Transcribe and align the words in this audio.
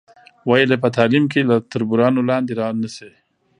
ویل 0.47 0.69
یې 0.73 0.77
په 0.83 0.89
تعلیم 0.97 1.25
کې 1.31 1.41
له 1.49 1.55
تربورانو 1.71 2.21
لاندې 2.29 2.53
را 2.59 2.67
نشئ. 2.81 3.11